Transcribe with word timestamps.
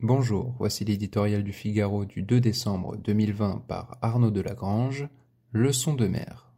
Bonjour, 0.00 0.54
voici 0.60 0.84
l'éditorial 0.84 1.42
du 1.42 1.52
Figaro 1.52 2.04
du 2.04 2.22
2 2.22 2.38
décembre 2.40 2.96
2020 2.98 3.64
par 3.66 3.98
Arnaud 4.00 4.30
Delagrange, 4.30 5.08
Leçon 5.52 5.94
de 5.94 6.06
mer. 6.06 6.52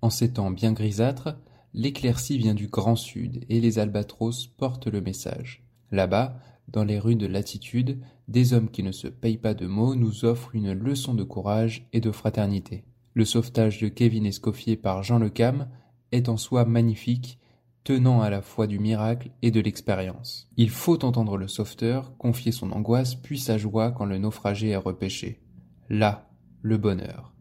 En 0.00 0.08
ces 0.08 0.34
temps 0.34 0.52
bien 0.52 0.72
grisâtres, 0.72 1.36
l'éclaircie 1.74 2.38
vient 2.38 2.54
du 2.54 2.68
grand 2.68 2.94
sud 2.94 3.44
et 3.48 3.60
les 3.60 3.80
albatros 3.80 4.46
portent 4.46 4.86
le 4.86 5.00
message. 5.00 5.64
Là-bas, 5.90 6.38
dans 6.68 6.84
les 6.84 7.00
rues 7.00 7.16
de 7.16 7.26
latitude, 7.26 7.98
des 8.28 8.52
hommes 8.52 8.70
qui 8.70 8.84
ne 8.84 8.92
se 8.92 9.08
payent 9.08 9.36
pas 9.36 9.54
de 9.54 9.66
mots 9.66 9.96
nous 9.96 10.24
offrent 10.24 10.54
une 10.54 10.74
leçon 10.74 11.14
de 11.14 11.24
courage 11.24 11.88
et 11.92 12.00
de 12.00 12.12
fraternité. 12.12 12.84
Le 13.14 13.24
sauvetage 13.24 13.80
de 13.80 13.88
Kevin 13.88 14.26
Escoffier 14.26 14.76
par 14.76 15.02
Jean 15.02 15.18
Le 15.18 15.28
Cam 15.28 15.66
est 16.12 16.28
en 16.28 16.36
soi 16.36 16.64
magnifique, 16.64 17.38
tenant 17.84 18.20
à 18.20 18.30
la 18.30 18.42
fois 18.42 18.66
du 18.66 18.78
miracle 18.78 19.30
et 19.42 19.50
de 19.50 19.60
l'expérience. 19.60 20.48
Il 20.56 20.70
faut 20.70 21.04
entendre 21.04 21.36
le 21.36 21.48
sauveteur 21.48 22.16
confier 22.18 22.52
son 22.52 22.70
angoisse 22.72 23.14
puis 23.14 23.38
sa 23.38 23.56
joie 23.56 23.92
quand 23.92 24.04
le 24.04 24.18
naufragé 24.18 24.68
est 24.68 24.76
repêché. 24.76 25.40
Là, 25.88 26.30
le 26.60 26.76
bonheur. 26.76 27.34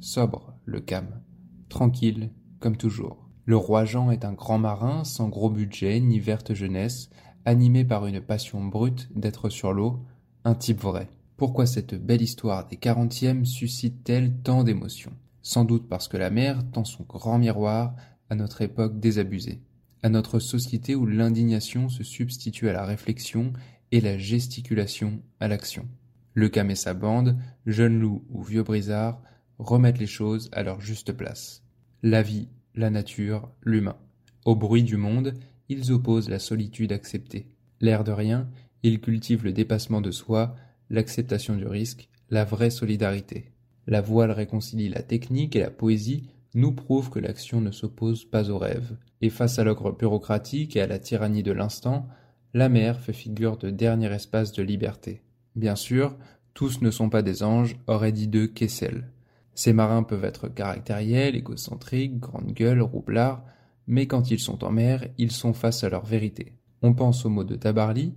Sobre, 0.00 0.54
le 0.64 0.80
cam. 0.80 1.22
Tranquille, 1.68 2.30
comme 2.60 2.76
toujours. 2.76 3.28
Le 3.46 3.56
roi 3.56 3.84
Jean 3.84 4.10
est 4.10 4.24
un 4.24 4.32
grand 4.32 4.58
marin, 4.58 5.04
sans 5.04 5.28
gros 5.28 5.50
budget 5.50 6.00
ni 6.00 6.18
verte 6.18 6.54
jeunesse, 6.54 7.10
animé 7.44 7.84
par 7.84 8.06
une 8.06 8.20
passion 8.20 8.64
brute 8.64 9.08
d'être 9.14 9.48
sur 9.48 9.72
l'eau, 9.72 10.04
un 10.44 10.54
type 10.54 10.80
vrai. 10.80 11.08
Pourquoi 11.36 11.66
cette 11.66 11.94
belle 11.94 12.22
histoire 12.22 12.66
des 12.66 12.76
quarantièmes 12.76 13.44
suscite-t-elle 13.44 14.34
tant 14.42 14.64
d'émotions? 14.64 15.12
Sans 15.42 15.64
doute 15.64 15.88
parce 15.88 16.08
que 16.08 16.16
la 16.16 16.30
mer 16.30 16.62
tend 16.72 16.84
son 16.84 17.02
grand 17.04 17.38
miroir 17.38 17.94
à 18.34 18.36
notre 18.36 18.62
époque 18.62 18.98
désabusée, 18.98 19.60
à 20.02 20.08
notre 20.08 20.40
société 20.40 20.96
où 20.96 21.06
l'indignation 21.06 21.88
se 21.88 22.02
substitue 22.02 22.68
à 22.68 22.72
la 22.72 22.84
réflexion 22.84 23.52
et 23.92 24.00
la 24.00 24.18
gesticulation 24.18 25.22
à 25.38 25.46
l'action. 25.46 25.86
Le 26.32 26.48
Cam 26.48 26.68
et 26.68 26.74
sa 26.74 26.94
bande, 26.94 27.38
jeunes 27.64 28.00
loups 28.00 28.24
ou 28.30 28.42
vieux 28.42 28.64
brisards, 28.64 29.22
remettent 29.60 30.00
les 30.00 30.08
choses 30.08 30.48
à 30.50 30.64
leur 30.64 30.80
juste 30.80 31.12
place. 31.12 31.62
La 32.02 32.22
vie, 32.22 32.48
la 32.74 32.90
nature, 32.90 33.52
l'humain. 33.62 33.96
Au 34.44 34.56
bruit 34.56 34.82
du 34.82 34.96
monde, 34.96 35.34
ils 35.68 35.92
opposent 35.92 36.28
la 36.28 36.40
solitude 36.40 36.90
acceptée. 36.90 37.46
L'air 37.80 38.02
de 38.02 38.10
rien, 38.10 38.50
ils 38.82 39.00
cultivent 39.00 39.44
le 39.44 39.52
dépassement 39.52 40.00
de 40.00 40.10
soi, 40.10 40.56
l'acceptation 40.90 41.54
du 41.54 41.68
risque, 41.68 42.08
la 42.30 42.44
vraie 42.44 42.70
solidarité. 42.70 43.52
La 43.86 44.00
voile 44.00 44.32
réconcilie 44.32 44.88
la 44.88 45.02
technique 45.02 45.54
et 45.54 45.60
la 45.60 45.70
poésie 45.70 46.24
nous 46.54 46.72
prouve 46.72 47.10
que 47.10 47.18
l'action 47.18 47.60
ne 47.60 47.72
s'oppose 47.72 48.24
pas 48.24 48.50
au 48.50 48.58
rêve, 48.58 48.96
et 49.20 49.30
face 49.30 49.58
à 49.58 49.64
l'ogre 49.64 49.92
bureaucratique 49.92 50.76
et 50.76 50.80
à 50.80 50.86
la 50.86 50.98
tyrannie 50.98 51.42
de 51.42 51.52
l'instant, 51.52 52.08
la 52.54 52.68
mer 52.68 53.00
fait 53.00 53.12
figure 53.12 53.56
de 53.56 53.70
dernier 53.70 54.12
espace 54.12 54.52
de 54.52 54.62
liberté. 54.62 55.22
Bien 55.56 55.74
sûr, 55.74 56.16
tous 56.54 56.80
ne 56.80 56.90
sont 56.92 57.10
pas 57.10 57.22
des 57.22 57.42
anges, 57.42 57.76
aurait 57.88 58.12
dit 58.12 58.28
d'eux 58.28 58.46
Kessel. 58.46 59.10
Ces 59.54 59.72
marins 59.72 60.04
peuvent 60.04 60.24
être 60.24 60.48
caractériels, 60.48 61.36
égocentriques, 61.36 62.20
grande 62.20 62.52
gueule, 62.52 62.80
roublards, 62.80 63.44
mais 63.86 64.06
quand 64.06 64.30
ils 64.30 64.38
sont 64.38 64.64
en 64.64 64.70
mer, 64.70 65.08
ils 65.18 65.32
sont 65.32 65.52
face 65.52 65.84
à 65.84 65.88
leur 65.88 66.04
vérité. 66.04 66.52
On 66.82 66.94
pense 66.94 67.24
au 67.24 67.28
mot 67.28 67.44
de 67.44 67.56
Tabarly, 67.56 68.14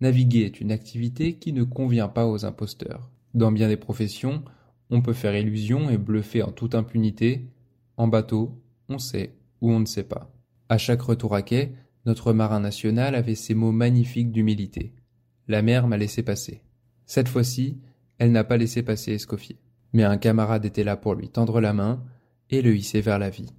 naviguer 0.00 0.44
est 0.44 0.60
une 0.60 0.72
activité 0.72 1.34
qui 1.34 1.52
ne 1.52 1.64
convient 1.64 2.08
pas 2.08 2.26
aux 2.26 2.44
imposteurs. 2.44 3.10
Dans 3.34 3.52
bien 3.52 3.68
des 3.68 3.76
professions, 3.76 4.42
on 4.90 5.02
peut 5.02 5.12
faire 5.12 5.36
illusion 5.36 5.90
et 5.90 5.98
bluffer 5.98 6.42
en 6.42 6.52
toute 6.52 6.74
impunité, 6.74 7.48
en 7.96 8.08
bateau, 8.08 8.62
on 8.88 8.98
sait 8.98 9.34
ou 9.60 9.70
on 9.70 9.80
ne 9.80 9.86
sait 9.86 10.04
pas. 10.04 10.32
À 10.68 10.78
chaque 10.78 11.02
retour 11.02 11.34
à 11.34 11.42
quai, 11.42 11.74
notre 12.04 12.32
marin 12.32 12.60
national 12.60 13.14
avait 13.14 13.34
ces 13.34 13.54
mots 13.54 13.72
magnifiques 13.72 14.32
d'humilité. 14.32 14.94
La 15.48 15.62
mer 15.62 15.86
m'a 15.86 15.96
laissé 15.96 16.22
passer. 16.22 16.62
Cette 17.04 17.28
fois-ci, 17.28 17.80
elle 18.18 18.32
n'a 18.32 18.44
pas 18.44 18.56
laissé 18.56 18.82
passer 18.82 19.12
Escoffier. 19.12 19.58
Mais 19.92 20.04
un 20.04 20.18
camarade 20.18 20.64
était 20.64 20.84
là 20.84 20.96
pour 20.96 21.14
lui 21.14 21.28
tendre 21.28 21.60
la 21.60 21.72
main 21.72 22.02
et 22.50 22.62
le 22.62 22.76
hisser 22.76 23.00
vers 23.00 23.18
la 23.18 23.30
vie. 23.30 23.52